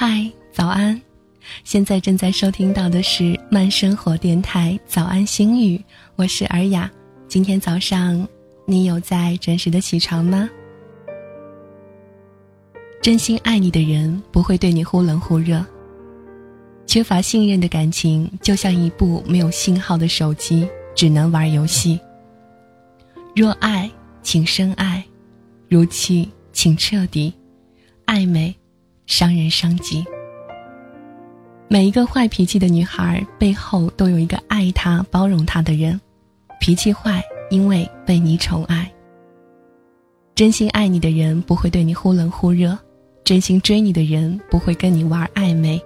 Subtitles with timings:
[0.00, 1.02] 嗨，早安！
[1.64, 6.88] 现在正在收听到的是慢生活电台早安心语，我是尔雅。
[7.26, 8.24] 今天早上
[8.64, 10.48] 你有在准时的起床吗？
[13.02, 15.66] 真心爱你的人不会对你忽冷忽热。
[16.86, 21.98] 缺乏信任的感情就像一部没有信号的手机，只能玩游戏。
[23.34, 23.90] 若爱，
[24.22, 25.02] 请深爱；
[25.68, 27.34] 如弃，请彻底。
[28.06, 28.54] 暧昧，
[29.08, 30.04] 伤人伤己。
[31.66, 36.00] 每一个坏脾气的女孩背后都有一个爱她、包容她的人。
[36.60, 38.90] 脾气坏，因为被你宠爱。
[40.34, 42.78] 真心爱你的人不会对你忽冷忽热，
[43.24, 45.80] 真心追你的人不会跟你玩暧昧，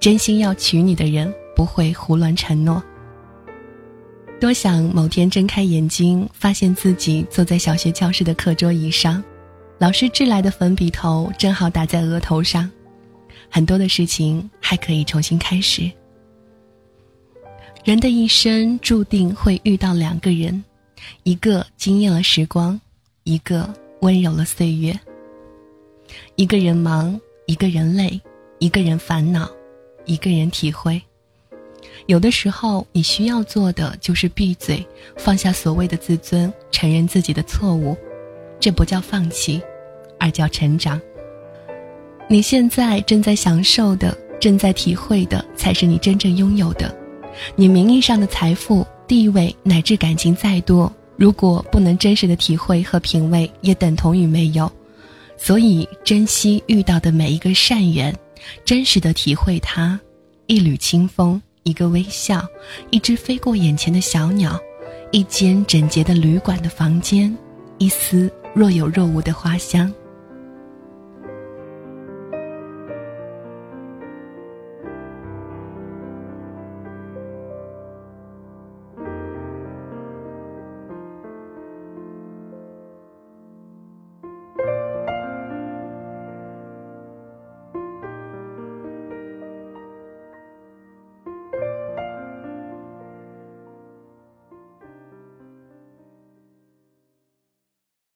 [0.00, 2.82] 真心要娶你的人不会胡乱承诺。
[4.40, 9.22] 多想某天睁开眼睛，发现自己坐在小学教室的课桌椅上。
[9.82, 12.70] 老师掷来的粉笔头正好打在额头上，
[13.50, 15.90] 很多的事情还可以重新开始。
[17.82, 20.62] 人的一生注定会遇到两个人，
[21.24, 22.80] 一个惊艳了时光，
[23.24, 24.96] 一个温柔了岁月。
[26.36, 28.20] 一个人忙，一个人累，
[28.60, 29.50] 一个人烦恼，
[30.04, 31.02] 一个人体会。
[32.06, 34.86] 有的时候，你需要做的就是闭嘴，
[35.16, 37.96] 放下所谓的自尊，承认自己的错误，
[38.60, 39.60] 这不叫放弃。
[40.22, 41.00] 而叫成长。
[42.28, 46.94] 你现在正在享受的、正在体会的，才是你真正拥有的。
[47.56, 54.70] 你名义上的财富、地位乃至感情再多，如果不能真实的体会和品味，也等同于没有。
[55.36, 58.14] 所以，珍惜遇到的每一个善缘，
[58.64, 59.98] 真实的体会它。
[60.46, 62.46] 一缕清风，一个微笑，
[62.90, 64.58] 一只飞过眼前的小鸟，
[65.10, 67.36] 一间整洁的旅馆的房间，
[67.78, 69.92] 一丝若有若无的花香。